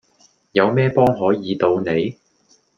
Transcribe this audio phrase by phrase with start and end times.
[0.53, 2.17] 有咩幫可以到你?